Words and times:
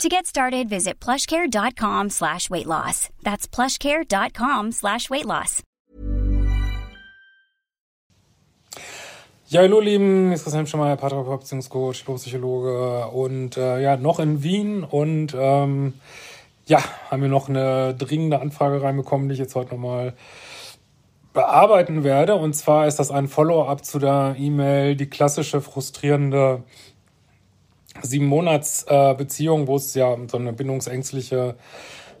To 0.00 0.08
get 0.08 0.26
started, 0.26 0.68
visit 0.68 0.98
plushcare.com 1.00 2.10
slash 2.10 2.50
weight 2.50 2.66
loss. 2.66 3.08
That's 3.22 3.46
plushcare.com 3.46 4.72
slash 4.72 5.08
weight 5.10 5.26
loss. 5.26 5.62
Ja, 9.48 9.60
hallo 9.60 9.80
Lieben, 9.80 10.28
hier 10.28 10.36
ist 10.36 10.44
Christian 10.44 10.66
Schemmer, 10.66 10.96
Paartherapeut, 10.96 11.40
Beziehungscoach, 11.40 12.06
Psychologe 12.06 13.06
und 13.08 13.58
äh, 13.58 13.82
ja, 13.82 13.98
noch 13.98 14.18
in 14.18 14.42
Wien 14.42 14.82
und 14.82 15.36
ähm, 15.38 15.92
ja, 16.64 16.82
haben 17.10 17.20
wir 17.20 17.28
noch 17.28 17.50
eine 17.50 17.94
dringende 17.94 18.40
Anfrage 18.40 18.80
reinbekommen, 18.80 19.28
die 19.28 19.34
ich 19.34 19.40
jetzt 19.40 19.54
heute 19.54 19.74
nochmal 19.74 20.14
bearbeiten 21.34 22.02
werde. 22.02 22.34
Und 22.36 22.54
zwar 22.54 22.86
ist 22.86 22.98
das 22.98 23.10
ein 23.10 23.28
Follow-up 23.28 23.84
zu 23.84 23.98
der 23.98 24.36
E-Mail, 24.38 24.96
die 24.96 25.10
klassische 25.10 25.60
frustrierende 25.60 26.62
sieben 28.02 28.26
Monats 28.26 28.84
äh, 28.88 29.14
Beziehung, 29.14 29.66
wo 29.66 29.76
es 29.76 29.94
ja 29.94 30.08
um 30.08 30.28
so 30.28 30.38
eine 30.38 30.52
bindungsängstliche 30.52 31.56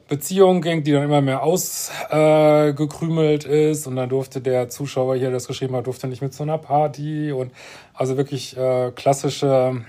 Beziehung 0.08 0.60
ging, 0.60 0.82
die 0.82 0.92
dann 0.92 1.04
immer 1.04 1.20
mehr 1.20 1.42
ausgekrümelt 1.42 3.46
äh, 3.46 3.70
ist 3.70 3.86
und 3.86 3.96
dann 3.96 4.08
durfte 4.08 4.40
der 4.40 4.68
Zuschauer 4.68 5.14
hier, 5.14 5.26
der 5.26 5.32
das 5.32 5.46
geschrieben 5.46 5.74
hat, 5.76 5.86
durfte 5.86 6.06
nicht 6.06 6.22
mit 6.22 6.34
zu 6.34 6.42
einer 6.42 6.58
Party 6.58 7.32
und 7.32 7.52
also 7.94 8.16
wirklich 8.16 8.56
äh, 8.56 8.92
klassische 8.94 9.84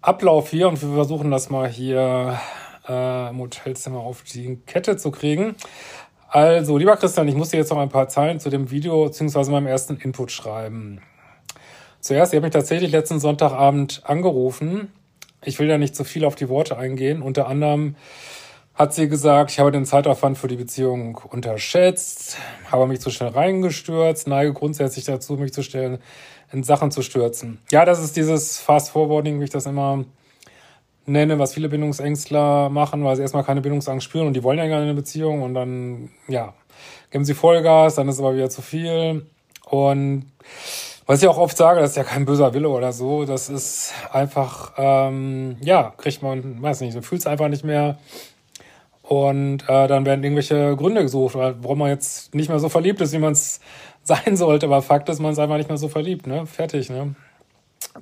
Ablauf 0.00 0.50
hier 0.50 0.68
und 0.68 0.82
wir 0.82 0.94
versuchen 0.94 1.30
das 1.30 1.48
mal 1.48 1.68
hier 1.68 2.38
äh, 2.88 3.30
im 3.30 3.38
Hotelzimmer 3.38 4.00
auf 4.00 4.22
die 4.22 4.56
Kette 4.66 4.96
zu 4.96 5.10
kriegen. 5.10 5.54
Also, 6.28 6.78
lieber 6.78 6.96
Christian, 6.96 7.28
ich 7.28 7.34
muss 7.34 7.50
dir 7.50 7.58
jetzt 7.58 7.70
noch 7.70 7.78
ein 7.78 7.90
paar 7.90 8.08
Zeilen 8.08 8.40
zu 8.40 8.50
dem 8.50 8.70
Video 8.70 9.04
bzw. 9.04 9.50
meinem 9.50 9.66
ersten 9.66 9.98
Input 9.98 10.32
schreiben. 10.32 11.00
Zuerst, 12.02 12.32
ihr 12.32 12.38
habt 12.38 12.42
mich 12.42 12.52
tatsächlich 12.52 12.90
letzten 12.90 13.20
Sonntagabend 13.20 14.02
angerufen. 14.04 14.92
Ich 15.44 15.60
will 15.60 15.68
ja 15.68 15.78
nicht 15.78 15.94
zu 15.94 16.02
viel 16.02 16.24
auf 16.24 16.34
die 16.34 16.48
Worte 16.48 16.76
eingehen. 16.76 17.22
Unter 17.22 17.46
anderem 17.46 17.94
hat 18.74 18.92
sie 18.92 19.08
gesagt, 19.08 19.52
ich 19.52 19.60
habe 19.60 19.70
den 19.70 19.84
Zeitaufwand 19.84 20.36
für 20.36 20.48
die 20.48 20.56
Beziehung 20.56 21.14
unterschätzt, 21.30 22.38
habe 22.72 22.88
mich 22.88 23.00
zu 23.00 23.10
schnell 23.10 23.28
reingestürzt, 23.28 24.26
neige 24.26 24.52
grundsätzlich 24.52 25.04
dazu, 25.04 25.34
mich 25.34 25.52
zu 25.52 25.62
stellen, 25.62 25.98
in 26.52 26.64
Sachen 26.64 26.90
zu 26.90 27.02
stürzen. 27.02 27.60
Ja, 27.70 27.84
das 27.84 28.02
ist 28.02 28.16
dieses 28.16 28.58
Fast-Forwarding, 28.58 29.38
wie 29.38 29.44
ich 29.44 29.50
das 29.50 29.66
immer 29.66 30.04
nenne, 31.06 31.38
was 31.38 31.54
viele 31.54 31.68
Bindungsängstler 31.68 32.68
machen, 32.68 33.04
weil 33.04 33.14
sie 33.14 33.22
erstmal 33.22 33.44
keine 33.44 33.60
Bindungsangst 33.60 34.04
spüren 34.04 34.26
und 34.26 34.34
die 34.34 34.42
wollen 34.42 34.58
ja 34.58 34.66
gerne 34.66 34.82
eine 34.82 34.94
Beziehung 34.94 35.42
und 35.42 35.54
dann, 35.54 36.10
ja, 36.26 36.52
geben 37.12 37.24
sie 37.24 37.34
Vollgas, 37.34 37.94
dann 37.94 38.08
ist 38.08 38.16
es 38.16 38.20
aber 38.20 38.34
wieder 38.34 38.50
zu 38.50 38.60
viel. 38.60 39.24
Und 39.66 40.26
was 41.12 41.22
ich 41.22 41.28
auch 41.28 41.36
oft 41.36 41.58
sage, 41.58 41.78
das 41.78 41.90
ist 41.90 41.96
ja 41.98 42.04
kein 42.04 42.24
böser 42.24 42.54
Wille 42.54 42.70
oder 42.70 42.90
so. 42.90 43.26
Das 43.26 43.50
ist 43.50 43.92
einfach, 44.12 44.72
ähm, 44.78 45.58
ja, 45.60 45.92
kriegt 45.98 46.22
man, 46.22 46.62
weiß 46.62 46.80
nicht, 46.80 46.94
so 46.94 47.02
fühlt 47.02 47.20
es 47.20 47.26
einfach 47.26 47.48
nicht 47.48 47.64
mehr. 47.64 47.98
Und 49.02 49.68
äh, 49.68 49.88
dann 49.88 50.06
werden 50.06 50.24
irgendwelche 50.24 50.74
Gründe 50.74 51.02
gesucht, 51.02 51.34
warum 51.34 51.80
man 51.80 51.90
jetzt 51.90 52.34
nicht 52.34 52.48
mehr 52.48 52.58
so 52.58 52.70
verliebt 52.70 52.98
ist, 53.02 53.12
wie 53.12 53.18
man 53.18 53.32
es 53.32 53.60
sein 54.02 54.38
sollte. 54.38 54.64
Aber 54.64 54.80
Fakt 54.80 55.10
ist, 55.10 55.20
man 55.20 55.32
ist 55.32 55.38
einfach 55.38 55.58
nicht 55.58 55.68
mehr 55.68 55.76
so 55.76 55.88
verliebt, 55.88 56.26
ne? 56.26 56.46
Fertig, 56.46 56.88
ne? 56.88 57.14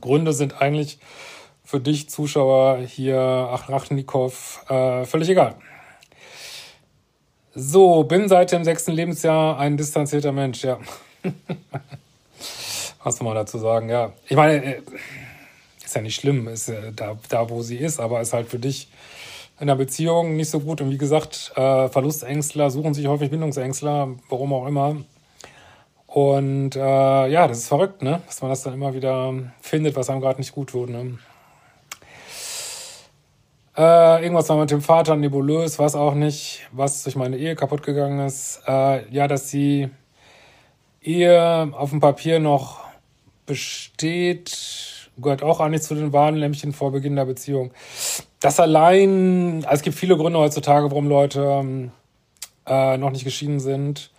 Gründe 0.00 0.32
sind 0.32 0.62
eigentlich 0.62 1.00
für 1.64 1.80
dich, 1.80 2.08
Zuschauer 2.10 2.78
hier, 2.78 3.18
Achrachnikow, 3.18 4.66
äh, 4.70 5.04
völlig 5.04 5.30
egal. 5.30 5.56
So, 7.56 8.04
bin 8.04 8.28
seit 8.28 8.52
dem 8.52 8.62
sechsten 8.62 8.92
Lebensjahr 8.92 9.58
ein 9.58 9.76
distanzierter 9.76 10.30
Mensch, 10.30 10.62
ja. 10.62 10.78
Was 13.02 13.16
soll 13.16 13.26
man 13.26 13.34
dazu 13.34 13.58
sagen? 13.58 13.88
Ja, 13.88 14.12
ich 14.28 14.36
meine, 14.36 14.62
äh, 14.62 14.82
ist 15.84 15.96
ja 15.96 16.02
nicht 16.02 16.20
schlimm, 16.20 16.48
ist 16.48 16.68
ja 16.68 16.90
da, 16.94 17.16
da, 17.28 17.48
wo 17.50 17.62
sie 17.62 17.76
ist, 17.76 17.98
aber 17.98 18.20
ist 18.20 18.32
halt 18.32 18.48
für 18.48 18.58
dich 18.58 18.88
in 19.58 19.66
der 19.66 19.74
Beziehung 19.74 20.36
nicht 20.36 20.50
so 20.50 20.60
gut. 20.60 20.80
Und 20.80 20.90
wie 20.90 20.98
gesagt, 20.98 21.52
äh, 21.56 21.88
Verlustängstler 21.88 22.70
suchen 22.70 22.94
sich 22.94 23.06
häufig 23.06 23.30
Bindungsängstler, 23.30 24.08
warum 24.28 24.52
auch 24.52 24.66
immer. 24.66 24.96
Und 26.06 26.74
äh, 26.76 27.28
ja, 27.28 27.46
das 27.46 27.58
ist 27.58 27.68
verrückt, 27.68 28.02
ne? 28.02 28.20
Dass 28.26 28.42
man 28.42 28.50
das 28.50 28.62
dann 28.62 28.74
immer 28.74 28.94
wieder 28.94 29.32
findet, 29.60 29.94
was 29.94 30.10
einem 30.10 30.20
gerade 30.20 30.40
nicht 30.40 30.52
gut 30.52 30.70
tut. 30.70 30.90
Ne? 30.90 31.18
Äh, 33.76 34.22
irgendwas 34.22 34.48
war 34.48 34.56
mit 34.56 34.70
dem 34.72 34.82
Vater 34.82 35.14
nebulös, 35.14 35.78
weiß 35.78 35.94
auch 35.94 36.14
nicht, 36.14 36.68
was 36.72 37.04
durch 37.04 37.14
meine 37.14 37.36
Ehe 37.36 37.54
kaputt 37.54 37.82
gegangen 37.84 38.26
ist. 38.26 38.60
Äh, 38.66 39.08
ja, 39.10 39.28
dass 39.28 39.46
die 39.46 39.88
Ehe 41.00 41.72
auf 41.72 41.90
dem 41.90 42.00
Papier 42.00 42.40
noch 42.40 42.89
besteht, 43.50 45.10
gehört 45.18 45.42
auch 45.42 45.58
eigentlich 45.58 45.82
zu 45.82 45.96
den 45.96 46.12
Warnlämpchen 46.12 46.72
vor 46.72 46.92
Beginn 46.92 47.16
der 47.16 47.24
Beziehung. 47.24 47.72
Das 48.38 48.60
allein, 48.60 49.64
also 49.64 49.74
es 49.74 49.82
gibt 49.82 49.96
viele 49.96 50.16
Gründe 50.16 50.38
heutzutage, 50.38 50.88
warum 50.88 51.08
Leute 51.08 51.90
äh, 52.64 52.96
noch 52.96 53.10
nicht 53.10 53.24
geschieden 53.24 53.58
sind. 53.58 54.12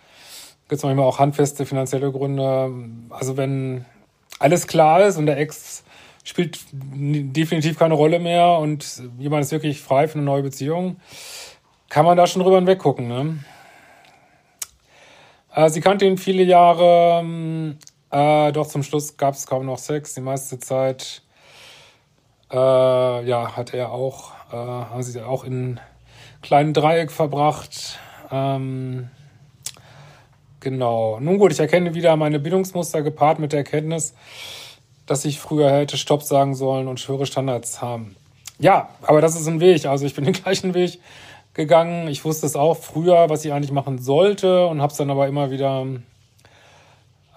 Gibt 0.68 0.80
es 0.80 0.82
manchmal 0.82 1.06
auch 1.06 1.18
handfeste 1.18 1.64
finanzielle 1.64 2.12
Gründe. 2.12 2.74
Also 3.08 3.38
wenn 3.38 3.86
alles 4.38 4.66
klar 4.66 5.06
ist 5.06 5.16
und 5.16 5.24
der 5.24 5.38
Ex 5.38 5.82
spielt 6.24 6.60
definitiv 6.72 7.78
keine 7.78 7.94
Rolle 7.94 8.18
mehr 8.18 8.58
und 8.58 9.02
jemand 9.18 9.44
ist 9.44 9.52
wirklich 9.52 9.80
frei 9.80 10.08
für 10.08 10.16
eine 10.16 10.26
neue 10.26 10.42
Beziehung, 10.42 10.96
kann 11.88 12.04
man 12.04 12.18
da 12.18 12.26
schon 12.26 12.42
drüber 12.42 12.56
hinweggucken. 12.56 13.08
Ne? 13.08 13.38
Äh, 15.54 15.70
sie 15.70 15.80
kannte 15.80 16.04
ihn 16.04 16.18
viele 16.18 16.42
Jahre, 16.42 17.24
äh, 18.12 18.52
doch 18.52 18.66
zum 18.66 18.82
Schluss 18.82 19.16
gab 19.16 19.34
es 19.34 19.46
kaum 19.46 19.66
noch 19.66 19.78
Sex. 19.78 20.14
Die 20.14 20.20
meiste 20.20 20.58
Zeit 20.58 21.22
äh, 22.52 22.56
ja, 22.56 23.56
hat 23.56 23.72
er 23.72 23.90
auch, 23.90 24.32
äh, 24.52 24.56
haben 24.56 25.02
sie 25.02 25.20
auch 25.22 25.44
in 25.44 25.80
kleinen 26.42 26.74
Dreieck 26.74 27.10
verbracht. 27.10 27.98
Ähm, 28.30 29.08
genau. 30.60 31.18
Nun 31.20 31.38
gut, 31.38 31.52
ich 31.52 31.60
erkenne 31.60 31.94
wieder 31.94 32.14
meine 32.16 32.38
Bindungsmuster 32.38 33.02
gepaart 33.02 33.38
mit 33.38 33.52
der 33.52 33.60
Erkenntnis, 33.60 34.14
dass 35.06 35.24
ich 35.24 35.40
früher 35.40 35.70
hätte 35.70 35.96
Stopp 35.96 36.22
sagen 36.22 36.54
sollen 36.54 36.88
und 36.88 37.06
höhere 37.08 37.24
Standards 37.24 37.80
haben. 37.80 38.14
Ja, 38.58 38.90
aber 39.02 39.22
das 39.22 39.40
ist 39.40 39.46
ein 39.48 39.60
Weg. 39.60 39.86
Also 39.86 40.04
ich 40.04 40.14
bin 40.14 40.24
den 40.24 40.34
gleichen 40.44 40.74
Weg 40.74 41.00
gegangen. 41.54 42.08
Ich 42.08 42.26
wusste 42.26 42.44
es 42.44 42.56
auch 42.56 42.76
früher, 42.76 43.30
was 43.30 43.44
ich 43.44 43.52
eigentlich 43.54 43.72
machen 43.72 43.98
sollte 43.98 44.66
und 44.66 44.82
habe 44.82 44.90
es 44.90 44.98
dann 44.98 45.10
aber 45.10 45.26
immer 45.28 45.50
wieder 45.50 45.86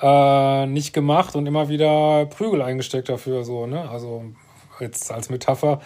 äh, 0.02 0.66
nicht 0.66 0.94
gemacht 0.94 1.36
und 1.36 1.46
immer 1.46 1.70
wieder 1.70 2.26
Prügel 2.26 2.62
eingesteckt 2.62 3.10
dafür, 3.10 3.44
so, 3.44 3.66
ne? 3.66 3.90
Also 3.90 4.24
jetzt 4.80 5.12
als 5.12 5.30
Metapher. 5.30 5.80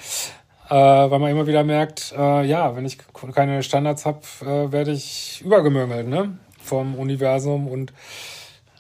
Äh, 0.70 0.76
weil 0.76 1.20
man 1.20 1.32
immer 1.32 1.48
wieder 1.48 1.64
merkt, 1.64 2.14
äh, 2.16 2.46
ja, 2.46 2.76
wenn 2.76 2.86
ich 2.86 3.00
keine 3.34 3.64
Standards 3.64 4.06
habe, 4.06 4.22
äh, 4.42 4.72
werde 4.72 4.92
ich 4.92 5.42
übergemöngelt, 5.44 6.08
ne? 6.08 6.38
Vom 6.62 6.96
Universum 6.96 7.68
und 7.68 7.92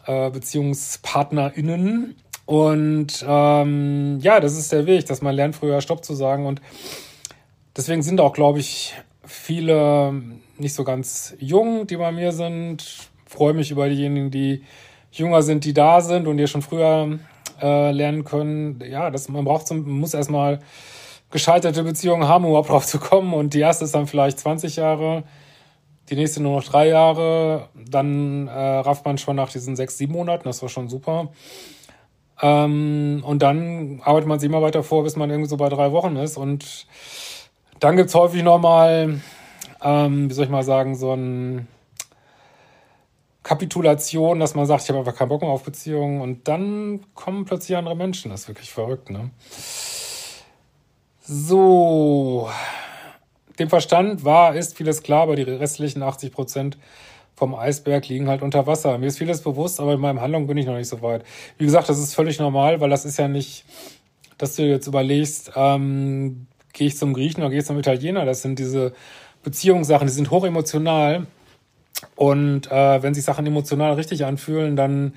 äh, 0.05 0.29
BeziehungspartnerInnen. 0.29 2.15
Und 2.45 3.25
ähm, 3.27 4.19
ja, 4.21 4.39
das 4.39 4.57
ist 4.57 4.71
der 4.71 4.85
Weg, 4.85 5.05
dass 5.07 5.21
man 5.21 5.35
lernt, 5.35 5.55
früher 5.55 5.81
Stopp 5.81 6.03
zu 6.03 6.13
sagen. 6.13 6.45
Und 6.45 6.61
deswegen 7.75 8.01
sind 8.01 8.19
auch, 8.21 8.33
glaube 8.33 8.59
ich, 8.59 8.95
viele 9.23 10.13
nicht 10.57 10.73
so 10.73 10.83
ganz 10.83 11.35
jung, 11.39 11.87
die 11.87 11.97
bei 11.97 12.11
mir 12.11 12.31
sind. 12.31 12.85
Freue 13.25 13.53
mich 13.53 13.71
über 13.71 13.87
diejenigen, 13.89 14.31
die 14.31 14.63
jünger 15.11 15.41
sind, 15.41 15.65
die 15.65 15.73
da 15.73 16.01
sind 16.01 16.27
und 16.27 16.37
die 16.37 16.47
schon 16.47 16.61
früher 16.61 17.19
äh, 17.61 17.91
lernen 17.91 18.23
können. 18.23 18.81
Ja, 18.89 19.09
das, 19.09 19.29
man 19.29 19.45
braucht 19.45 19.67
zum, 19.67 19.81
man 19.83 19.99
muss 19.99 20.13
erstmal 20.13 20.59
gescheiterte 21.31 21.83
Beziehungen 21.83 22.27
haben, 22.27 22.45
um 22.45 22.51
überhaupt 22.51 22.69
drauf 22.69 22.85
zu 22.85 22.99
kommen. 22.99 23.33
Und 23.33 23.53
die 23.53 23.59
erste 23.59 23.85
ist 23.85 23.95
dann 23.95 24.07
vielleicht 24.07 24.39
20 24.39 24.75
Jahre, 24.75 25.23
die 26.09 26.15
nächste 26.15 26.41
nur 26.41 26.57
noch 26.57 26.63
drei 26.63 26.87
Jahre. 26.87 27.69
Dann 27.75 28.47
äh, 28.47 28.51
rafft 28.51 29.05
man 29.05 29.17
schon 29.17 29.35
nach 29.35 29.51
diesen 29.51 29.75
sechs, 29.75 29.97
sieben 29.97 30.13
Monaten, 30.13 30.45
das 30.45 30.61
war 30.61 30.69
schon 30.69 30.89
super. 30.89 31.29
Ähm, 32.41 33.23
und 33.25 33.41
dann 33.41 34.01
arbeitet 34.03 34.27
man 34.27 34.39
sich 34.39 34.49
immer 34.49 34.61
weiter 34.61 34.83
vor, 34.83 35.03
bis 35.03 35.15
man 35.15 35.29
irgendwie 35.29 35.49
so 35.49 35.57
bei 35.57 35.69
drei 35.69 35.91
Wochen 35.91 36.15
ist. 36.15 36.37
Und 36.37 36.87
dann 37.79 37.97
gibt's 37.97 38.15
häufig 38.15 38.43
nochmal, 38.43 39.21
ähm, 39.83 40.29
wie 40.29 40.33
soll 40.33 40.45
ich 40.45 40.51
mal 40.51 40.63
sagen, 40.63 40.95
so 40.95 41.13
ein 41.13 41.67
Kapitulation, 43.49 44.39
dass 44.39 44.53
man 44.53 44.67
sagt, 44.67 44.83
ich 44.83 44.89
habe 44.89 44.99
einfach 44.99 45.15
keinen 45.15 45.29
Bock 45.29 45.41
mehr 45.41 45.49
auf 45.49 45.63
Beziehungen 45.63 46.21
und 46.21 46.47
dann 46.47 46.99
kommen 47.15 47.45
plötzlich 47.45 47.75
andere 47.75 47.95
Menschen. 47.95 48.29
Das 48.29 48.41
ist 48.41 48.47
wirklich 48.47 48.69
verrückt, 48.69 49.09
ne? 49.09 49.31
So. 51.19 52.47
Dem 53.57 53.67
Verstand 53.67 54.23
war, 54.23 54.53
ist 54.53 54.77
vieles 54.77 55.01
klar, 55.01 55.23
aber 55.23 55.35
die 55.35 55.41
restlichen 55.41 56.03
80 56.03 56.31
Prozent 56.31 56.77
vom 57.35 57.55
Eisberg 57.55 58.07
liegen 58.07 58.27
halt 58.27 58.43
unter 58.43 58.67
Wasser. 58.67 58.99
Mir 58.99 59.07
ist 59.07 59.17
vieles 59.17 59.41
bewusst, 59.41 59.79
aber 59.79 59.95
in 59.95 59.99
meinem 59.99 60.21
Handlung 60.21 60.45
bin 60.45 60.57
ich 60.57 60.67
noch 60.67 60.77
nicht 60.77 60.87
so 60.87 61.01
weit. 61.01 61.25
Wie 61.57 61.65
gesagt, 61.65 61.89
das 61.89 61.97
ist 61.97 62.13
völlig 62.13 62.37
normal, 62.37 62.81
weil 62.81 62.91
das 62.91 63.03
ist 63.03 63.17
ja 63.17 63.27
nicht, 63.27 63.65
dass 64.37 64.57
du 64.57 64.61
jetzt 64.61 64.85
überlegst, 64.85 65.53
ähm, 65.55 66.45
gehe 66.73 66.85
ich 66.85 66.97
zum 66.97 67.15
Griechen 67.15 67.41
oder 67.41 67.49
gehe 67.49 67.61
ich 67.61 67.65
zum 67.65 67.79
Italiener. 67.79 68.25
Das 68.25 68.43
sind 68.43 68.59
diese 68.59 68.93
Beziehungssachen, 69.41 70.05
die 70.05 70.13
sind 70.13 70.29
hochemotional. 70.29 71.25
Und 72.15 72.71
äh, 72.71 73.03
wenn 73.03 73.13
sich 73.13 73.23
Sachen 73.23 73.45
emotional 73.45 73.93
richtig 73.93 74.25
anfühlen, 74.25 74.75
dann 74.75 75.13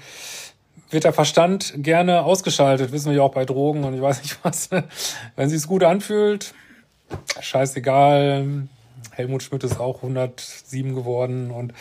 wird 0.90 1.04
der 1.04 1.12
Verstand 1.12 1.74
gerne 1.76 2.24
ausgeschaltet. 2.24 2.92
Wissen 2.92 3.10
wir 3.10 3.18
ja 3.18 3.22
auch 3.22 3.32
bei 3.32 3.44
Drogen 3.44 3.84
und 3.84 3.94
ich 3.94 4.02
weiß 4.02 4.22
nicht 4.22 4.38
was. 4.42 4.70
Wenn 5.36 5.48
sich's 5.48 5.66
gut 5.66 5.84
anfühlt, 5.84 6.54
scheißegal. 7.40 8.68
Helmut 9.12 9.42
Schmidt 9.42 9.64
ist 9.64 9.78
auch 9.78 9.96
107 9.96 10.94
geworden 10.94 11.50
und 11.50 11.72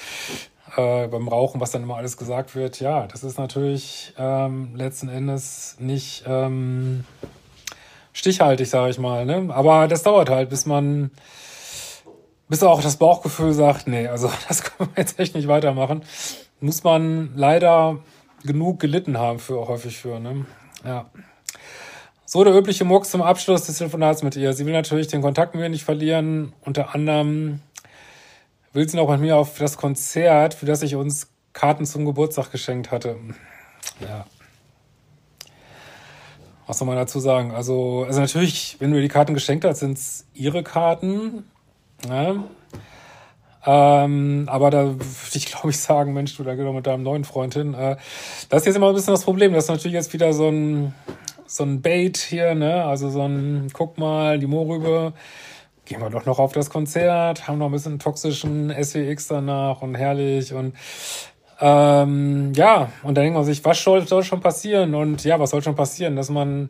äh, 0.75 1.07
beim 1.07 1.27
Rauchen, 1.27 1.61
was 1.61 1.71
dann 1.71 1.83
immer 1.83 1.97
alles 1.97 2.17
gesagt 2.17 2.55
wird, 2.55 2.79
ja, 2.79 3.07
das 3.07 3.23
ist 3.23 3.37
natürlich 3.37 4.13
ähm, 4.17 4.75
letzten 4.75 5.09
Endes 5.09 5.77
nicht 5.79 6.23
ähm, 6.27 7.05
stichhaltig, 8.13 8.69
sage 8.69 8.91
ich 8.91 8.99
mal. 8.99 9.25
Ne? 9.25 9.49
Aber 9.53 9.87
das 9.87 10.03
dauert 10.03 10.29
halt, 10.29 10.49
bis 10.49 10.65
man, 10.65 11.11
bis 12.51 12.63
auch 12.63 12.81
das 12.81 12.97
Bauchgefühl 12.97 13.53
sagt, 13.53 13.87
nee, 13.87 14.07
also 14.07 14.29
das 14.49 14.61
können 14.61 14.89
wir 14.93 15.01
jetzt 15.01 15.17
echt 15.17 15.35
nicht 15.35 15.47
weitermachen. 15.47 16.03
Muss 16.59 16.83
man 16.83 17.31
leider 17.33 17.99
genug 18.43 18.81
gelitten 18.81 19.17
haben 19.17 19.39
für 19.39 19.69
häufig 19.69 19.97
für. 19.97 20.19
Ne? 20.19 20.45
Ja. 20.83 21.09
So 22.25 22.43
der 22.43 22.53
übliche 22.53 22.83
Mucks 22.83 23.09
zum 23.09 23.21
Abschluss 23.21 23.67
des 23.67 23.77
Telefonats 23.77 24.21
mit 24.21 24.35
ihr. 24.35 24.51
Sie 24.51 24.65
will 24.65 24.73
natürlich 24.73 25.07
den 25.07 25.21
Kontakt 25.21 25.55
mit 25.55 25.61
mir 25.61 25.69
nicht 25.69 25.85
verlieren. 25.85 26.51
Unter 26.59 26.93
anderem 26.93 27.61
will 28.73 28.87
sie 28.87 28.97
noch 28.97 29.09
mit 29.09 29.21
mir 29.21 29.37
auf 29.37 29.57
das 29.57 29.77
Konzert, 29.77 30.53
für 30.53 30.65
das 30.65 30.81
ich 30.81 30.95
uns 30.95 31.29
Karten 31.53 31.85
zum 31.85 32.05
Geburtstag 32.05 32.51
geschenkt 32.51 32.91
hatte. 32.91 33.15
Ja. 34.01 34.25
Was 36.67 36.79
soll 36.79 36.85
man 36.85 36.97
dazu 36.97 37.21
sagen? 37.21 37.51
Also, 37.51 38.03
also 38.05 38.19
natürlich, 38.19 38.75
wenn 38.79 38.91
du 38.91 38.97
ihr 38.97 39.03
die 39.03 39.07
Karten 39.07 39.33
geschenkt 39.33 39.63
hast, 39.63 39.79
sind 39.79 39.97
es 39.97 40.25
ihre 40.33 40.63
Karten. 40.63 41.45
Ne? 42.07 42.43
Ähm, 43.65 44.47
aber 44.49 44.71
da 44.71 44.85
würde 44.85 44.99
ich, 45.33 45.45
glaube 45.45 45.69
ich, 45.69 45.79
sagen, 45.79 46.13
Mensch, 46.13 46.35
du, 46.35 46.43
da 46.43 46.55
geh 46.55 46.63
doch 46.63 46.73
mit 46.73 46.87
deinem 46.87 47.03
neuen 47.03 47.25
Freund 47.25 47.53
hin. 47.53 47.73
Äh, 47.73 47.97
das 48.49 48.61
ist 48.61 48.67
jetzt 48.67 48.75
immer 48.75 48.89
ein 48.89 48.95
bisschen 48.95 49.13
das 49.13 49.23
Problem. 49.23 49.53
Das 49.53 49.65
ist 49.65 49.69
natürlich 49.69 49.93
jetzt 49.93 50.13
wieder 50.13 50.33
so 50.33 50.49
ein 50.49 50.93
so 51.51 51.63
ein 51.63 51.81
Bait 51.81 52.17
hier, 52.17 52.55
ne? 52.55 52.85
Also 52.85 53.09
so 53.09 53.23
ein, 53.23 53.67
guck 53.73 53.97
mal, 53.97 54.39
die 54.39 54.47
Mohrrübe, 54.47 55.11
gehen 55.85 55.99
wir 55.99 56.09
doch 56.09 56.25
noch 56.25 56.39
auf 56.39 56.53
das 56.53 56.69
Konzert, 56.69 57.47
haben 57.47 57.57
noch 57.57 57.65
ein 57.65 57.73
bisschen 57.73 57.99
toxischen 57.99 58.69
SWX 58.71 59.27
danach 59.27 59.81
und 59.81 59.95
herrlich 59.95 60.53
und 60.53 60.73
ähm, 61.59 62.53
ja, 62.55 62.91
und 63.03 63.15
dann 63.15 63.23
denkt 63.25 63.35
man 63.35 63.43
sich, 63.43 63.63
was 63.65 63.83
soll, 63.83 64.07
soll 64.07 64.23
schon 64.23 64.39
passieren? 64.39 64.95
Und 64.95 65.23
ja, 65.25 65.39
was 65.39 65.51
soll 65.51 65.61
schon 65.61 65.75
passieren? 65.75 66.15
Dass 66.15 66.29
man 66.29 66.69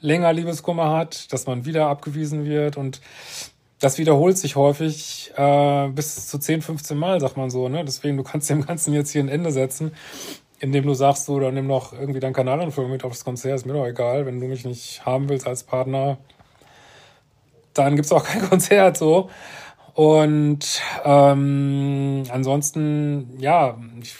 länger 0.00 0.32
Liebeskummer 0.32 0.90
hat, 0.90 1.32
dass 1.32 1.46
man 1.46 1.64
wieder 1.64 1.86
abgewiesen 1.86 2.44
wird 2.44 2.76
und 2.76 3.00
das 3.78 3.98
wiederholt 3.98 4.38
sich 4.38 4.56
häufig 4.56 5.32
äh, 5.36 5.88
bis 5.88 6.28
zu 6.28 6.38
10, 6.38 6.62
15 6.62 6.96
Mal, 6.96 7.20
sagt 7.20 7.36
man 7.36 7.50
so. 7.50 7.68
Ne? 7.68 7.84
Deswegen, 7.84 8.16
du 8.16 8.22
kannst 8.22 8.48
dem 8.50 8.64
Ganzen 8.64 8.94
jetzt 8.94 9.10
hier 9.10 9.22
ein 9.22 9.28
Ende 9.28 9.52
setzen 9.52 9.92
indem 10.58 10.86
du 10.86 10.94
sagst, 10.94 11.26
so, 11.26 11.38
dann 11.38 11.54
nimm 11.54 11.66
noch 11.66 11.92
irgendwie 11.92 12.20
deinen 12.20 12.32
Kanalanführer 12.32 12.88
mit 12.88 13.04
aufs 13.04 13.24
Konzert, 13.24 13.56
ist 13.56 13.66
mir 13.66 13.74
doch 13.74 13.86
egal, 13.86 14.26
wenn 14.26 14.40
du 14.40 14.46
mich 14.46 14.64
nicht 14.64 15.04
haben 15.04 15.28
willst 15.28 15.46
als 15.46 15.64
Partner, 15.64 16.18
dann 17.74 17.96
gibt's 17.96 18.12
auch 18.12 18.24
kein 18.24 18.42
Konzert, 18.48 18.96
so. 18.96 19.30
Und 19.94 20.82
ähm, 21.04 22.24
ansonsten, 22.30 23.38
ja, 23.38 23.78
ich 24.00 24.14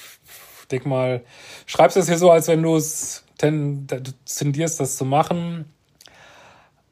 denk 0.70 0.86
mal, 0.86 1.22
schreibst 1.66 1.96
es 1.96 2.08
hier 2.08 2.18
so, 2.18 2.30
als 2.30 2.48
wenn 2.48 2.62
du 2.62 2.76
es 2.76 3.24
tendierst, 3.38 4.80
das 4.80 4.96
zu 4.96 5.04
machen. 5.04 5.66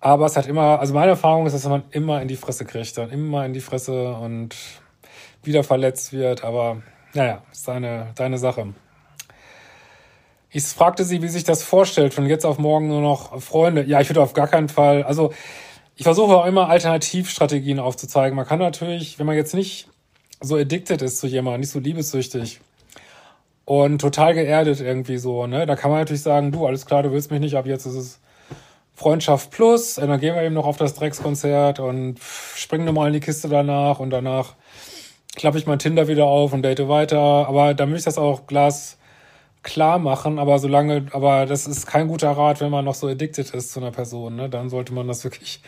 Aber 0.04 0.26
es 0.26 0.36
hat 0.36 0.46
immer, 0.46 0.80
also 0.80 0.92
meine 0.92 1.12
Erfahrung 1.12 1.46
ist, 1.46 1.54
dass 1.54 1.64
man 1.66 1.82
immer 1.90 2.20
in 2.20 2.28
die 2.28 2.36
Fresse 2.36 2.66
kriegt, 2.66 2.98
dann 2.98 3.08
immer 3.08 3.46
in 3.46 3.54
die 3.54 3.62
Fresse 3.62 4.12
und 4.12 4.54
wieder 5.42 5.64
verletzt 5.64 6.12
wird. 6.12 6.44
Aber 6.44 6.82
naja, 7.14 7.42
ist 7.50 7.66
deine, 7.66 8.08
deine 8.14 8.36
Sache. 8.36 8.74
Ich 10.50 10.64
fragte 10.64 11.04
sie, 11.04 11.22
wie 11.22 11.28
sich 11.28 11.44
das 11.44 11.62
vorstellt, 11.62 12.12
von 12.12 12.26
jetzt 12.26 12.44
auf 12.44 12.58
morgen 12.58 12.88
nur 12.88 13.00
noch 13.00 13.40
Freunde. 13.40 13.82
Ja, 13.84 13.98
ich 14.02 14.10
würde 14.10 14.20
auf 14.20 14.34
gar 14.34 14.46
keinen 14.46 14.68
Fall, 14.68 15.04
also 15.04 15.32
ich 15.96 16.02
versuche 16.02 16.36
auch 16.36 16.44
immer 16.44 16.68
Alternativstrategien 16.68 17.80
aufzuzeigen. 17.80 18.36
Man 18.36 18.44
kann 18.44 18.58
natürlich, 18.58 19.18
wenn 19.18 19.24
man 19.24 19.36
jetzt 19.36 19.54
nicht 19.54 19.88
so 20.42 20.56
addicted 20.56 21.00
ist 21.00 21.16
zu 21.16 21.26
jemandem, 21.26 21.60
nicht 21.60 21.70
so 21.70 21.78
liebessüchtig 21.78 22.60
und 23.64 24.02
total 24.02 24.34
geerdet 24.34 24.82
irgendwie 24.82 25.16
so, 25.16 25.46
ne, 25.46 25.64
da 25.64 25.76
kann 25.76 25.90
man 25.90 26.00
natürlich 26.00 26.20
sagen, 26.20 26.52
du, 26.52 26.66
alles 26.66 26.84
klar, 26.84 27.02
du 27.02 27.10
willst 27.10 27.30
mich 27.30 27.40
nicht, 27.40 27.56
ab 27.56 27.64
jetzt 27.64 27.86
ist 27.86 27.94
es 27.94 28.20
Freundschaft 28.94 29.50
plus, 29.50 29.96
dann 29.96 30.20
gehen 30.20 30.34
wir 30.34 30.42
eben 30.42 30.54
noch 30.54 30.66
auf 30.66 30.76
das 30.76 30.94
Dreckskonzert 30.94 31.80
und 31.80 32.18
springen 32.20 32.84
nochmal 32.84 33.08
in 33.08 33.14
die 33.14 33.20
Kiste 33.20 33.48
danach 33.48 33.98
und 33.98 34.10
danach 34.10 34.54
klappe 35.34 35.58
ich 35.58 35.66
mein 35.66 35.80
Tinder 35.80 36.06
wieder 36.06 36.26
auf 36.26 36.52
und 36.52 36.62
date 36.62 36.88
weiter. 36.88 37.18
Aber 37.18 37.74
damit 37.74 37.98
ich 37.98 38.04
das 38.04 38.18
auch 38.18 38.46
Glas 38.46 38.98
klar 39.64 39.98
machen, 39.98 40.38
aber 40.38 40.58
solange, 40.58 41.06
aber 41.12 41.46
das 41.46 41.66
ist 41.66 41.86
kein 41.86 42.06
guter 42.06 42.30
Rat, 42.30 42.60
wenn 42.60 42.70
man 42.70 42.84
noch 42.84 42.94
so 42.94 43.08
addicted 43.08 43.52
ist 43.52 43.72
zu 43.72 43.80
einer 43.80 43.90
Person, 43.90 44.36
ne? 44.36 44.48
Dann 44.48 44.68
sollte 44.68 44.92
man 44.92 45.08
das 45.08 45.24
wirklich 45.24 45.62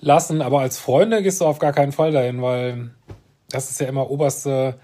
lassen. 0.00 0.42
Aber 0.42 0.60
als 0.60 0.78
Freunde 0.78 1.22
gehst 1.22 1.40
du 1.40 1.46
auf 1.46 1.58
gar 1.58 1.72
keinen 1.72 1.92
Fall 1.92 2.12
dahin, 2.12 2.42
weil 2.42 2.90
das 3.48 3.70
ist 3.70 3.80
ja 3.80 3.86
immer 3.86 4.10
oberste 4.10 4.78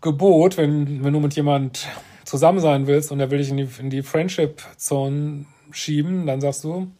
Gebot, 0.00 0.56
wenn, 0.58 1.02
wenn 1.04 1.12
du 1.12 1.20
mit 1.20 1.34
jemand 1.34 1.86
zusammen 2.24 2.60
sein 2.60 2.86
willst 2.86 3.10
und 3.10 3.20
er 3.20 3.30
will 3.30 3.38
dich 3.38 3.50
in 3.50 3.56
die, 3.56 3.68
in 3.78 3.90
die 3.90 4.02
Friendship-Zone 4.02 5.46
schieben, 5.70 6.26
dann 6.26 6.40
sagst 6.40 6.64
du, 6.64 6.90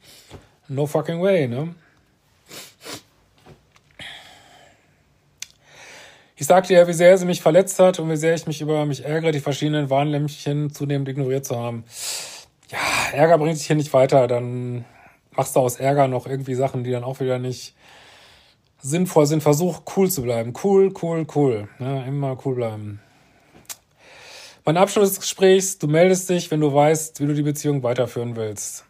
no 0.69 0.87
fucking 0.87 1.21
way, 1.21 1.49
ne? 1.49 1.75
Ich 6.41 6.47
sagte 6.47 6.73
ihr, 6.73 6.87
wie 6.87 6.93
sehr 6.93 7.19
sie 7.19 7.27
mich 7.27 7.43
verletzt 7.43 7.81
hat 7.81 7.99
und 7.99 8.09
wie 8.11 8.17
sehr 8.17 8.35
ich 8.35 8.47
mich 8.47 8.61
über 8.61 8.87
mich 8.87 9.05
ärgere, 9.05 9.33
die 9.33 9.41
verschiedenen 9.41 9.91
Warnlämpchen 9.91 10.73
zunehmend 10.73 11.09
ignoriert 11.09 11.45
zu 11.45 11.57
haben. 11.57 11.83
Ja, 12.71 12.79
Ärger 13.13 13.39
bringt 13.39 13.57
dich 13.57 13.67
hier 13.67 13.75
nicht 13.75 13.93
weiter. 13.93 14.29
Dann 14.29 14.85
machst 15.33 15.57
du 15.57 15.61
aus 15.61 15.81
Ärger 15.81 16.07
noch 16.07 16.29
irgendwie 16.29 16.55
Sachen, 16.55 16.85
die 16.85 16.93
dann 16.93 17.03
auch 17.03 17.19
wieder 17.19 17.41
nicht 17.41 17.75
sinnvoll 18.81 19.27
sind. 19.27 19.43
Versuch 19.43 19.83
cool 19.97 20.09
zu 20.09 20.23
bleiben. 20.23 20.53
Cool, 20.63 20.95
cool, 21.03 21.27
cool. 21.35 21.69
Ja, 21.81 22.03
immer 22.05 22.39
cool 22.45 22.55
bleiben. 22.55 23.01
Mein 24.69 24.77
Abschluss 24.77 25.09
des 25.09 25.21
Gesprächs, 25.21 25.79
du 25.79 25.87
meldest 25.87 26.29
dich, 26.29 26.51
wenn 26.51 26.61
du 26.61 26.75
weißt, 26.75 27.21
wie 27.21 27.27
du 27.27 27.33
die 27.33 27.41
Beziehung 27.41 27.83
weiterführen 27.83 28.37
willst. 28.37 28.85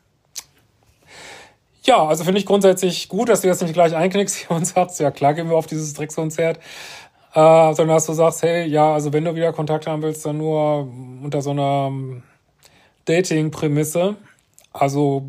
Ja, 1.85 2.05
also 2.05 2.25
finde 2.25 2.41
ich 2.41 2.47
grundsätzlich 2.47 3.09
gut, 3.09 3.29
dass 3.29 3.43
du 3.43 3.47
jetzt 3.47 3.63
nicht 3.63 3.75
gleich 3.75 3.95
einknickst 3.95 4.51
und 4.51 4.67
sagst, 4.67 4.99
ja 4.99 5.13
klar 5.13 5.35
gehen 5.35 5.49
wir 5.49 5.57
auf 5.57 5.69
dieses 5.69 5.95
Dreckskonzert. 5.95 6.57
Äh, 6.57 7.75
sondern 7.75 7.91
dass 7.91 8.07
du 8.07 8.13
sagst, 8.13 8.43
hey, 8.43 8.67
ja, 8.67 8.93
also 8.93 9.13
wenn 9.13 9.25
du 9.25 9.37
wieder 9.37 9.53
Kontakt 9.53 9.87
haben 9.87 10.03
willst, 10.03 10.27
dann 10.27 10.39
nur 10.39 10.89
unter 11.23 11.43
so 11.43 11.51
einer 11.51 11.93
Dating-Prämisse. 13.05 14.17
Also 14.73 15.27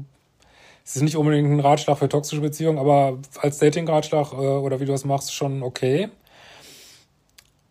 es 0.84 0.96
ist 0.96 1.04
nicht 1.04 1.16
unbedingt 1.16 1.48
ein 1.48 1.60
Ratschlag 1.60 2.00
für 2.00 2.10
toxische 2.10 2.42
Beziehungen, 2.42 2.80
aber 2.80 3.20
als 3.40 3.60
Dating-Ratschlag 3.60 4.34
äh, 4.34 4.36
oder 4.36 4.80
wie 4.80 4.86
du 4.86 4.94
das 4.94 5.06
machst, 5.06 5.32
schon 5.32 5.62
okay. 5.62 6.10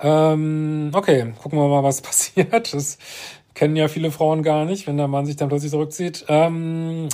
Ähm, 0.00 0.90
okay, 0.95 1.33
gucken 1.43 1.59
wir 1.59 1.69
mal, 1.69 1.83
was 1.83 2.00
passiert. 2.02 2.73
Das 2.73 2.99
kennen 3.55 3.76
ja 3.76 3.88
viele 3.88 4.11
Frauen 4.11 4.43
gar 4.43 4.64
nicht, 4.64 4.87
wenn 4.87 4.97
der 4.97 5.09
Mann 5.09 5.26
sich 5.26 5.37
dann 5.37 5.49
plötzlich 5.49 5.73
zurückzieht. 5.73 6.25
Ähm, 6.28 7.09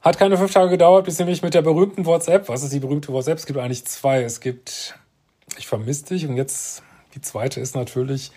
hat 0.00 0.18
keine 0.18 0.36
fünf 0.36 0.52
Tage 0.52 0.70
gedauert, 0.70 1.04
bis 1.04 1.18
nämlich 1.18 1.42
mit 1.42 1.54
der 1.54 1.62
berühmten 1.62 2.06
WhatsApp, 2.06 2.48
was 2.48 2.62
ist 2.62 2.72
die 2.72 2.78
berühmte 2.80 3.12
WhatsApp? 3.12 3.38
Es 3.38 3.46
gibt 3.46 3.58
eigentlich 3.58 3.84
zwei. 3.84 4.22
Es 4.22 4.40
gibt 4.40 4.94
ich 5.58 5.66
vermisse 5.66 6.06
dich. 6.06 6.26
Und 6.26 6.36
jetzt 6.36 6.82
die 7.14 7.20
zweite 7.20 7.60
ist 7.60 7.74
natürlich, 7.74 8.30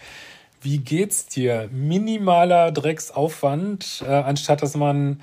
wie 0.62 0.80
geht's 0.80 1.28
dir? 1.28 1.70
Minimaler 1.72 2.72
Drecksaufwand, 2.72 4.04
äh, 4.08 4.12
anstatt 4.12 4.62
dass 4.62 4.76
man, 4.76 5.22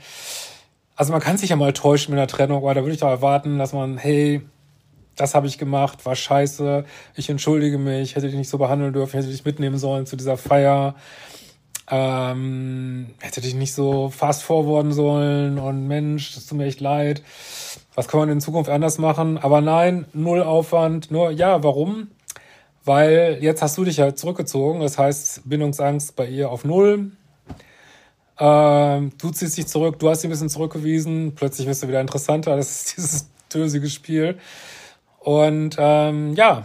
also 0.95 1.13
man 1.13 1.21
kann 1.21 1.39
sich 1.39 1.51
ja 1.51 1.57
mal 1.57 1.73
täuschen 1.73 2.13
mit 2.13 2.19
einer 2.19 2.29
Trennung, 2.29 2.59
aber 2.59 2.75
da 2.75 2.83
würde 2.83 2.95
ich 2.95 3.01
doch 3.01 3.09
erwarten, 3.09 3.59
dass 3.59 3.73
man, 3.73 3.99
hey, 3.99 4.43
das 5.17 5.35
habe 5.35 5.47
ich 5.47 5.59
gemacht, 5.59 6.07
war 6.07 6.15
scheiße, 6.15 6.85
ich 7.15 7.29
entschuldige 7.31 7.79
mich, 7.79 8.17
hätte 8.17 8.27
dich 8.29 8.37
nicht 8.37 8.51
so 8.51 8.59
behandeln 8.59 8.93
dürfen, 8.93 9.17
hätte 9.17 9.31
dich 9.31 9.45
mitnehmen 9.45 9.79
sollen 9.79 10.07
zu 10.07 10.17
dieser 10.17 10.37
Feier, 10.37 10.95
ähm, 11.91 13.07
hätte 13.21 13.41
dich 13.41 13.55
nicht 13.55 13.75
so 13.75 14.11
fast 14.11 14.43
forwarden 14.43 14.93
sollen 14.93 15.59
und 15.59 15.87
Mensch, 15.87 16.35
das 16.35 16.47
tut 16.47 16.59
mir 16.59 16.67
echt 16.67 16.81
leid 16.81 17.23
was 17.97 18.09
kann 18.09 18.21
man 18.21 18.29
in 18.29 18.41
Zukunft 18.41 18.71
anders 18.71 18.99
machen? 18.99 19.39
Aber 19.39 19.61
nein, 19.61 20.05
null 20.13 20.43
Aufwand, 20.43 21.11
nur, 21.11 21.31
ja, 21.31 21.65
warum? 21.65 22.09
Weil 22.85 23.39
jetzt 23.41 23.63
hast 23.63 23.77
du 23.79 23.85
dich 23.85 23.97
ja 23.97 24.15
zurückgezogen, 24.15 24.81
das 24.81 24.99
heißt 24.99 25.49
Bindungsangst 25.49 26.15
bei 26.15 26.29
ihr 26.29 26.51
auf 26.51 26.65
null. 26.65 27.11
Ähm, 28.39 29.13
du 29.19 29.31
ziehst 29.31 29.57
dich 29.57 29.67
zurück, 29.67 29.99
du 29.99 30.11
hast 30.11 30.21
sie 30.21 30.29
ein 30.29 30.31
bisschen 30.31 30.51
zurückgewiesen, 30.51 31.35
plötzlich 31.35 31.67
wirst 31.67 31.83
du 31.83 31.89
wieder 31.89 32.03
interessanter, 32.03 32.55
das 32.55 32.71
ist 32.71 32.97
dieses 32.97 33.31
dösige 33.53 33.89
Spiel. 33.89 34.37
Und 35.27 35.75
ähm, 35.77 36.35
ja, 36.35 36.65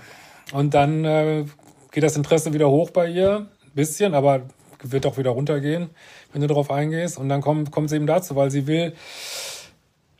und 0.53 0.75
dann 0.75 1.03
äh, 1.03 1.46
geht 1.91 2.03
das 2.03 2.15
Interesse 2.15 2.53
wieder 2.53 2.70
hoch 2.70 2.91
bei 2.91 3.08
ihr. 3.10 3.48
Ein 3.63 3.72
bisschen, 3.74 4.13
aber 4.13 4.41
wird 4.84 5.08
auch 5.08 5.18
wieder 5.18 5.32
runtergehen, 5.32 5.89
wenn 6.32 6.41
du 6.41 6.48
darauf 6.48 6.70
eingehst. 6.70 7.18
Und 7.18 7.27
dann 7.27 7.41
kommt 7.41 7.72
kommt 7.72 7.88
es 7.88 7.94
eben 7.94 8.06
dazu, 8.06 8.36
weil 8.36 8.51
sie 8.51 8.68
will 8.68 8.94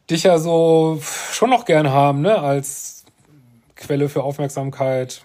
dich 0.10 0.24
ja 0.24 0.40
so 0.40 1.00
schon 1.04 1.52
noch 1.52 1.66
gern 1.66 1.92
haben, 1.92 2.22
ne, 2.22 2.40
als 2.40 3.06
Quelle 3.76 4.10
für 4.10 4.24
Aufmerksamkeit 4.24 5.24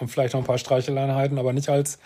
und 0.00 0.08
vielleicht 0.08 0.34
noch 0.34 0.42
ein 0.42 0.46
paar 0.46 0.58
Streicheleinheiten, 0.58 1.38
aber 1.38 1.54
nicht 1.54 1.70
als 1.70 1.98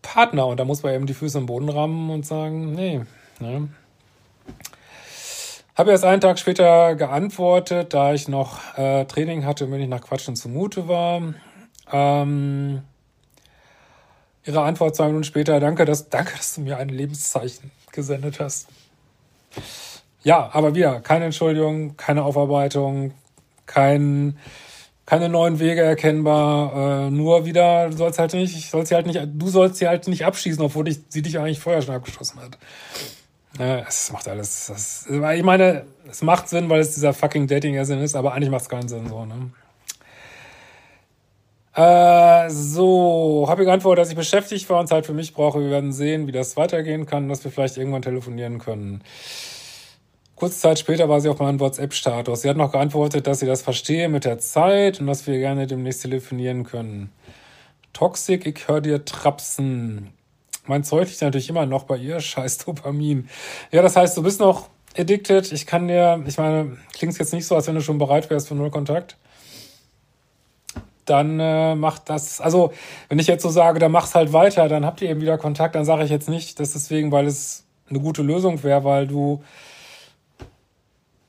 Partner. 0.00 0.46
Und 0.46 0.58
da 0.58 0.64
muss 0.64 0.82
man 0.82 0.94
eben 0.94 1.04
die 1.04 1.12
Füße 1.12 1.36
im 1.36 1.44
Boden 1.44 1.68
rammen 1.68 2.08
und 2.08 2.24
sagen, 2.24 2.72
nee. 2.72 3.02
Ne? 3.38 3.68
Habe 5.80 5.92
erst 5.92 6.04
einen 6.04 6.20
Tag 6.20 6.38
später 6.38 6.94
geantwortet, 6.94 7.94
da 7.94 8.12
ich 8.12 8.28
noch 8.28 8.76
äh, 8.76 9.06
Training 9.06 9.46
hatte 9.46 9.64
und 9.64 9.70
mir 9.70 9.78
nicht 9.78 9.88
nach 9.88 10.02
Quatschen 10.02 10.36
zumute 10.36 10.88
war. 10.88 11.22
Ähm, 11.90 12.82
ihre 14.44 14.60
Antwort 14.60 14.94
zwei 14.94 15.06
Minuten 15.06 15.24
später, 15.24 15.58
danke 15.58 15.86
dass, 15.86 16.10
danke, 16.10 16.36
dass 16.36 16.54
du 16.54 16.60
mir 16.60 16.76
ein 16.76 16.90
Lebenszeichen 16.90 17.70
gesendet 17.92 18.40
hast. 18.40 18.68
Ja, 20.22 20.50
aber 20.52 20.74
wieder, 20.74 21.00
keine 21.00 21.24
Entschuldigung, 21.24 21.96
keine 21.96 22.24
Aufarbeitung, 22.24 23.14
kein, 23.64 24.36
keine 25.06 25.30
neuen 25.30 25.60
Wege 25.60 25.80
erkennbar, 25.80 27.06
äh, 27.06 27.10
nur 27.10 27.46
wieder, 27.46 27.88
du 27.88 27.96
sollst 27.96 28.18
halt 28.18 28.34
nicht, 28.34 28.70
sollst 28.70 28.90
sie 28.90 28.96
halt 28.96 29.06
nicht, 29.06 29.18
du 29.32 29.48
sollst 29.48 29.76
sie 29.76 29.88
halt 29.88 30.08
nicht 30.08 30.26
abschießen, 30.26 30.62
obwohl 30.62 30.84
dich, 30.84 31.00
sie 31.08 31.22
dich 31.22 31.38
eigentlich 31.38 31.58
vorher 31.58 31.80
schon 31.80 31.94
abgeschossen 31.94 32.38
hat. 32.38 32.58
Ja, 33.58 33.80
es 33.80 34.12
macht 34.12 34.28
alles. 34.28 34.66
Das, 34.66 35.06
ich 35.08 35.42
meine, 35.42 35.84
es 36.08 36.22
macht 36.22 36.48
Sinn, 36.48 36.68
weil 36.70 36.80
es 36.80 36.94
dieser 36.94 37.12
fucking 37.12 37.46
Dating-Sinn 37.46 38.00
ist, 38.00 38.14
aber 38.14 38.32
eigentlich 38.32 38.50
macht 38.50 38.62
es 38.62 38.68
keinen 38.68 38.88
Sinn 38.88 39.08
so, 39.08 39.24
ne? 39.24 39.50
Äh, 41.74 42.50
so, 42.50 43.46
habe 43.48 43.62
ich 43.62 43.66
geantwortet, 43.66 44.02
dass 44.02 44.10
ich 44.10 44.16
beschäftigt 44.16 44.68
war 44.68 44.80
und 44.80 44.88
Zeit 44.88 45.06
für 45.06 45.12
mich 45.12 45.34
brauche. 45.34 45.60
Wir 45.60 45.70
werden 45.70 45.92
sehen, 45.92 46.26
wie 46.26 46.32
das 46.32 46.56
weitergehen 46.56 47.06
kann, 47.06 47.28
dass 47.28 47.44
wir 47.44 47.50
vielleicht 47.50 47.76
irgendwann 47.76 48.02
telefonieren 48.02 48.58
können. 48.58 49.02
Kurze 50.34 50.58
Zeit 50.58 50.78
später 50.78 51.08
war 51.08 51.20
sie 51.20 51.28
auf 51.28 51.38
meinem 51.38 51.60
WhatsApp-Status. 51.60 52.42
Sie 52.42 52.48
hat 52.48 52.56
noch 52.56 52.72
geantwortet, 52.72 53.26
dass 53.26 53.40
sie 53.40 53.46
das 53.46 53.62
verstehe 53.62 54.08
mit 54.08 54.24
der 54.24 54.38
Zeit 54.38 55.00
und 55.00 55.06
dass 55.06 55.26
wir 55.26 55.38
gerne 55.38 55.66
demnächst 55.66 56.02
telefonieren 56.02 56.64
können. 56.64 57.12
Toxic, 57.92 58.46
ich 58.46 58.66
höre 58.66 58.80
dir 58.80 59.04
trapsen. 59.04 60.12
Mein 60.66 60.84
Zeug 60.84 61.08
liegt 61.08 61.22
natürlich 61.22 61.48
immer 61.48 61.66
noch 61.66 61.84
bei 61.84 61.96
ihr. 61.96 62.20
Scheiß 62.20 62.58
Dopamin. 62.58 63.28
Ja, 63.70 63.82
das 63.82 63.96
heißt, 63.96 64.16
du 64.16 64.22
bist 64.22 64.40
noch 64.40 64.68
addicted. 64.96 65.52
Ich 65.52 65.66
kann 65.66 65.88
dir, 65.88 66.22
ich 66.26 66.38
meine, 66.38 66.76
klingt 66.92 67.18
jetzt 67.18 67.32
nicht 67.32 67.46
so, 67.46 67.54
als 67.56 67.66
wenn 67.66 67.74
du 67.74 67.82
schon 67.82 67.98
bereit 67.98 68.30
wärst 68.30 68.48
für 68.48 68.54
null 68.54 68.70
Kontakt. 68.70 69.16
Dann 71.04 71.40
äh, 71.40 71.74
macht 71.74 72.08
das, 72.08 72.40
also 72.40 72.72
wenn 73.08 73.18
ich 73.18 73.26
jetzt 73.26 73.42
so 73.42 73.50
sage, 73.50 73.78
dann 73.78 73.90
mach's 73.90 74.14
halt 74.14 74.32
weiter, 74.32 74.68
dann 74.68 74.86
habt 74.86 75.00
ihr 75.00 75.10
eben 75.10 75.20
wieder 75.20 75.38
Kontakt, 75.38 75.74
dann 75.74 75.84
sage 75.84 76.04
ich 76.04 76.10
jetzt 76.10 76.28
nicht, 76.28 76.60
dass 76.60 76.72
deswegen, 76.72 77.10
weil 77.10 77.26
es 77.26 77.64
eine 77.88 77.98
gute 77.98 78.22
Lösung 78.22 78.62
wäre, 78.62 78.84
weil 78.84 79.08
du 79.08 79.42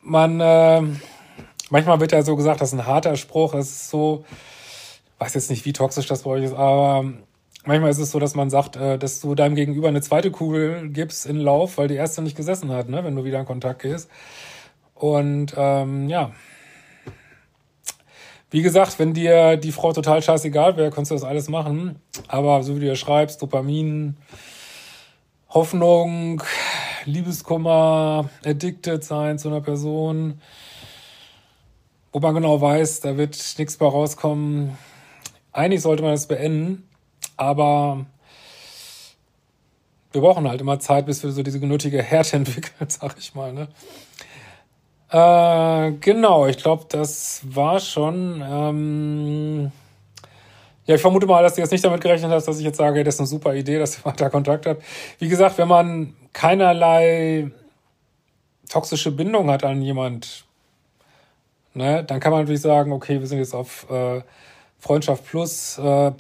man 0.02 0.40
äh, 0.40 0.82
manchmal 1.70 2.00
wird 2.00 2.12
ja 2.12 2.22
so 2.22 2.36
gesagt, 2.36 2.62
das 2.62 2.74
ist 2.74 2.80
ein 2.80 2.86
harter 2.86 3.16
Spruch, 3.16 3.54
es 3.54 3.70
ist 3.70 3.90
so, 3.90 4.26
weiß 5.20 5.34
jetzt 5.34 5.50
nicht, 5.50 5.66
wie 5.66 5.74
toxisch 5.74 6.08
das 6.08 6.24
bei 6.24 6.32
euch 6.32 6.44
ist, 6.44 6.54
aber 6.54 7.06
manchmal 7.65 7.91
ist 7.91 8.00
es 8.00 8.12
so, 8.12 8.20
dass 8.20 8.36
man 8.36 8.50
sagt, 8.50 8.75
äh, 8.75 8.98
dass 8.98 9.22
du 9.22 9.36
deinem 9.36 9.56
Gegenüber 9.56 9.88
eine 9.88 10.01
zweite 10.01 10.32
Kugel 10.32 10.89
gibst 10.89 11.25
in 11.25 11.38
Lauf, 11.38 11.77
weil 11.77 11.88
die 11.88 11.96
erste 11.96 12.22
nicht 12.22 12.38
gesessen 12.38 12.72
hat, 12.72 12.89
ne, 12.89 13.03
wenn 13.03 13.15
du 13.15 13.24
wieder 13.24 13.39
in 13.39 13.46
Kontakt 13.46 13.82
gehst. 13.82 14.10
Und 14.96 15.53
ähm, 15.58 16.10
ja. 16.10 16.32
Wie 18.50 18.62
gesagt, 18.62 19.00
wenn 19.00 19.13
dir 19.13 19.56
die 19.56 19.72
Frau 19.72 19.94
total 19.94 20.22
scheißegal 20.22 20.75
wäre, 20.75 20.91
kannst 20.91 21.10
du 21.10 21.15
das 21.15 21.24
alles 21.24 21.48
machen. 21.48 22.01
Aber 22.27 22.63
so 22.63 22.75
wie 22.75 22.82
du 22.82 22.88
ja 22.88 22.96
schreibst, 22.96 23.41
Dopamin, 23.41 24.18
Hoffnung, 25.50 26.44
Liebeskummer, 27.06 28.30
addicted 28.46 29.03
sein 29.03 29.39
zu 29.39 29.48
einer 29.48 29.62
Person, 29.62 30.41
wo 32.12 32.20
man 32.20 32.36
genau 32.36 32.60
weiß, 32.60 33.00
da 33.00 33.15
wird 33.15 33.56
nichts 33.58 33.77
bei 33.77 33.86
rauskommen. 33.86 34.77
Eigentlich 35.53 35.82
sollte 35.82 36.03
man 36.03 36.12
das 36.12 36.27
beenden. 36.27 36.88
Aber 37.42 38.06
wir 40.12 40.22
brauchen 40.22 40.48
halt 40.48 40.62
immer 40.62 40.80
Zeit, 40.80 41.08
bis 41.08 41.24
wir 41.24 41.32
so 41.32 41.42
diese 41.42 41.60
genötige 41.60 42.04
Härte 42.04 42.36
entwickeln, 42.38 42.88
sag 42.88 43.18
ich 43.18 43.34
mal. 43.34 43.52
Ne? 43.52 43.68
Äh, 45.10 45.94
genau, 45.94 46.46
ich 46.46 46.58
glaube, 46.58 46.86
das 46.90 47.42
war 47.44 47.80
schon. 47.80 48.44
Ähm 48.48 49.72
ja, 50.86 50.94
ich 50.94 51.02
vermute 51.02 51.26
mal, 51.26 51.42
dass 51.42 51.56
du 51.56 51.62
jetzt 51.62 51.72
nicht 51.72 51.84
damit 51.84 52.02
gerechnet 52.02 52.32
hast, 52.32 52.48
dass 52.48 52.60
ich 52.60 52.64
jetzt 52.64 52.78
sage, 52.78 53.04
das 53.04 53.16
ist 53.16 53.22
eine 53.22 53.28
super 53.28 53.56
Idee, 53.56 53.80
dass 53.80 53.98
ihr 53.98 54.06
weiter 54.06 54.30
Kontakt 54.30 54.68
habt. 54.68 54.84
Wie 55.18 55.28
gesagt, 55.28 55.58
wenn 55.58 55.68
man 55.68 56.14
keinerlei 56.34 57.50
toxische 58.70 59.12
Bindung 59.12 59.50
hat 59.50 59.64
an 59.64 59.82
jemand, 59.82 60.46
ne, 61.74 62.04
dann 62.04 62.20
kann 62.20 62.32
man 62.32 62.42
natürlich 62.42 62.62
sagen, 62.62 62.92
okay, 62.92 63.20
wir 63.20 63.26
sind 63.26 63.40
jetzt 63.40 63.56
auf 63.56 63.90
äh, 63.90 64.22
Freundschaft 64.82 65.28
plus, 65.28 65.78
äh, 65.78 66.12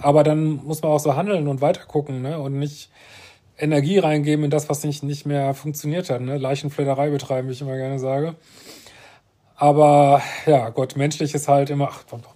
aber 0.00 0.22
dann 0.22 0.62
muss 0.64 0.82
man 0.82 0.92
auch 0.92 1.00
so 1.00 1.16
handeln 1.16 1.48
und 1.48 1.62
weitergucken, 1.62 2.20
ne? 2.20 2.38
Und 2.38 2.58
nicht 2.58 2.90
Energie 3.56 3.98
reingeben 3.98 4.44
in 4.44 4.50
das, 4.50 4.68
was 4.68 4.84
nicht, 4.84 5.02
nicht 5.02 5.24
mehr 5.24 5.54
funktioniert 5.54 6.10
hat, 6.10 6.20
ne? 6.20 6.36
Leichenfledderei 6.36 7.08
betreiben, 7.08 7.48
wie 7.48 7.52
ich 7.52 7.62
immer 7.62 7.76
gerne 7.76 7.98
sage. 7.98 8.34
Aber 9.56 10.20
ja, 10.44 10.68
Gott, 10.68 10.94
menschlich 10.94 11.34
ist 11.34 11.48
halt 11.48 11.70
immer, 11.70 11.88
ach, 11.90 12.04
noch, 12.12 12.34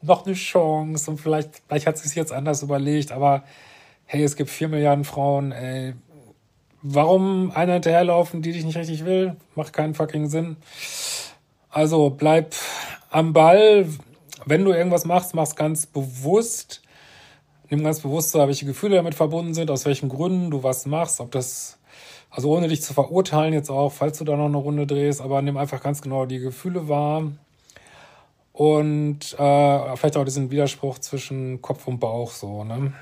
noch 0.00 0.24
eine 0.24 0.34
Chance 0.34 1.10
und 1.10 1.20
vielleicht, 1.20 1.60
vielleicht 1.66 1.86
hat 1.86 1.98
sie 1.98 2.08
es 2.08 2.14
jetzt 2.14 2.32
anders 2.32 2.62
überlegt, 2.62 3.12
aber 3.12 3.44
hey, 4.06 4.24
es 4.24 4.34
gibt 4.34 4.48
vier 4.48 4.68
Milliarden 4.68 5.04
Frauen, 5.04 5.52
ey. 5.52 5.94
Warum 6.80 7.50
einer 7.50 7.74
hinterherlaufen, 7.74 8.40
die 8.40 8.52
dich 8.52 8.64
nicht 8.64 8.78
richtig 8.78 9.04
will? 9.04 9.36
Macht 9.56 9.74
keinen 9.74 9.94
fucking 9.94 10.28
Sinn. 10.28 10.56
Also 11.68 12.08
bleib 12.08 12.54
am 13.10 13.32
Ball, 13.32 13.86
wenn 14.46 14.64
du 14.64 14.72
irgendwas 14.72 15.04
machst, 15.04 15.34
machst 15.34 15.56
ganz 15.56 15.86
bewusst. 15.86 16.82
Nimm 17.70 17.84
ganz 17.84 18.00
bewusst 18.00 18.30
so, 18.30 18.38
welche 18.38 18.66
Gefühle 18.66 18.96
damit 18.96 19.14
verbunden 19.14 19.54
sind, 19.54 19.70
aus 19.70 19.84
welchen 19.84 20.08
Gründen 20.08 20.50
du 20.50 20.62
was 20.62 20.86
machst, 20.86 21.20
ob 21.20 21.30
das, 21.30 21.78
also 22.30 22.50
ohne 22.50 22.68
dich 22.68 22.82
zu 22.82 22.94
verurteilen 22.94 23.52
jetzt 23.52 23.70
auch, 23.70 23.92
falls 23.92 24.18
du 24.18 24.24
da 24.24 24.36
noch 24.36 24.46
eine 24.46 24.56
Runde 24.56 24.86
drehst, 24.86 25.20
aber 25.20 25.42
nimm 25.42 25.56
einfach 25.56 25.82
ganz 25.82 26.00
genau 26.00 26.24
die 26.24 26.38
Gefühle 26.38 26.88
wahr. 26.88 27.30
Und 28.52 29.34
äh, 29.38 29.96
vielleicht 29.96 30.16
auch 30.16 30.24
diesen 30.24 30.50
Widerspruch 30.50 30.98
zwischen 30.98 31.62
Kopf 31.62 31.86
und 31.86 32.00
Bauch 32.00 32.32
so, 32.32 32.64
ne? 32.64 32.92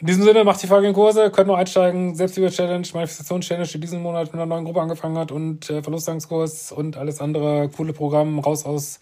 In 0.00 0.06
diesem 0.06 0.22
Sinne, 0.22 0.44
macht 0.44 0.62
die 0.62 0.66
fucking 0.66 0.94
Kurse, 0.94 1.30
könnt 1.30 1.48
noch 1.48 1.58
einsteigen. 1.58 2.14
Selbstliebe-Challenge, 2.14 2.88
Manifestations-Challenge, 2.94 3.68
die 3.68 3.80
diesen 3.80 4.00
Monat 4.00 4.28
mit 4.28 4.34
einer 4.34 4.46
neuen 4.46 4.64
Gruppe 4.64 4.80
angefangen 4.80 5.18
hat 5.18 5.30
und 5.30 5.68
äh, 5.68 5.82
Verlustangskurs 5.82 6.72
und 6.72 6.96
alles 6.96 7.20
andere 7.20 7.68
coole 7.68 7.92
Programm 7.92 8.38
raus 8.38 8.64
aus 8.64 8.98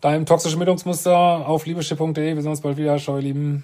deinem 0.00 0.26
toxischen 0.26 0.58
Bildungsmuster 0.58 1.12
auf 1.46 1.64
liebeschiff.de. 1.64 2.34
Wir 2.34 2.42
sehen 2.42 2.50
uns 2.50 2.60
bald 2.60 2.76
wieder. 2.76 2.98
Ciao, 2.98 3.18
ihr 3.18 3.22
Lieben. 3.22 3.62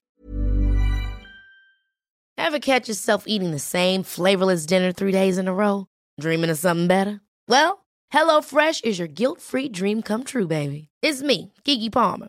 Ever 2.37 2.61
catch 2.61 2.87
yourself 2.87 3.25
eating 3.27 3.51
the 3.51 3.59
same 3.59 4.05
flavorless 4.05 4.65
dinner 4.65 4.93
three 4.93 5.11
days 5.11 5.37
in 5.37 5.49
a 5.49 5.53
row? 5.53 5.87
Dreaming 6.21 6.49
of 6.49 6.59
something 6.59 6.87
better? 6.87 7.21
Well, 7.49 7.85
HelloFresh 8.15 8.85
is 8.85 9.01
your 9.01 9.09
guilt-free 9.09 9.71
dream 9.71 10.01
come 10.03 10.23
true, 10.23 10.47
baby. 10.47 10.91
It's 11.03 11.23
me, 11.23 11.53
Kiki 11.65 11.91
Palmer. 11.91 12.29